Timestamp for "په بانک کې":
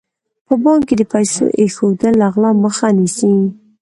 0.45-0.95